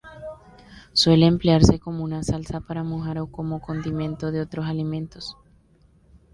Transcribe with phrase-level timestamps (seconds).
[0.93, 5.37] Suele emplearse como una salsa para mojar o como condimento de otros alimentos.